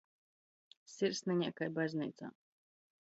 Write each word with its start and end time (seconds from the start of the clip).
Sirsneņā 0.93 1.51
kai 1.59 1.69
bazneicā. 1.77 2.35